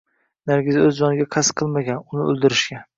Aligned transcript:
Nargiza 0.51 0.87
o`z 0.87 0.95
joniga 1.01 1.29
qasd 1.37 1.57
qilmagan, 1.63 2.05
uni 2.11 2.29
o`ldirishgan 2.31 2.87